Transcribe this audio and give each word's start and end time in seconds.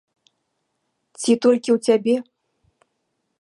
Ці 1.19 1.31
толькі 1.43 1.69
ў 1.75 1.77
цябе? 1.89 2.15